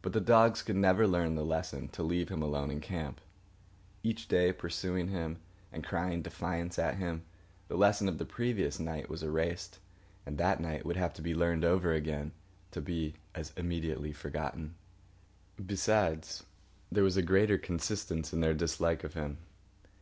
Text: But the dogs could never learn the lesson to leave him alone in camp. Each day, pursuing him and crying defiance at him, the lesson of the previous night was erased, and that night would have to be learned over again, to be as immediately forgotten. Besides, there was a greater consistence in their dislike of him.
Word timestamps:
But 0.00 0.14
the 0.14 0.20
dogs 0.22 0.62
could 0.62 0.76
never 0.76 1.06
learn 1.06 1.34
the 1.34 1.44
lesson 1.44 1.88
to 1.88 2.02
leave 2.02 2.30
him 2.30 2.40
alone 2.40 2.70
in 2.70 2.80
camp. 2.80 3.20
Each 4.02 4.26
day, 4.26 4.50
pursuing 4.50 5.08
him 5.08 5.42
and 5.70 5.84
crying 5.84 6.22
defiance 6.22 6.78
at 6.78 6.96
him, 6.96 7.24
the 7.68 7.76
lesson 7.76 8.08
of 8.08 8.16
the 8.16 8.24
previous 8.24 8.80
night 8.80 9.10
was 9.10 9.22
erased, 9.22 9.78
and 10.24 10.38
that 10.38 10.58
night 10.58 10.86
would 10.86 10.96
have 10.96 11.12
to 11.12 11.20
be 11.20 11.34
learned 11.34 11.66
over 11.66 11.92
again, 11.92 12.32
to 12.70 12.80
be 12.80 13.12
as 13.34 13.52
immediately 13.54 14.10
forgotten. 14.14 14.74
Besides, 15.66 16.44
there 16.90 17.04
was 17.04 17.18
a 17.18 17.22
greater 17.22 17.58
consistence 17.58 18.32
in 18.32 18.40
their 18.40 18.54
dislike 18.54 19.04
of 19.04 19.12
him. 19.12 19.36